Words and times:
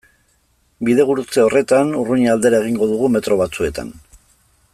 Bidegurutze 0.87 1.43
horretan 1.49 1.93
Urruña 2.01 2.33
aldera 2.37 2.63
egingo 2.65 2.91
dugu 2.95 3.11
metro 3.19 3.39
batzuetan. 3.45 3.95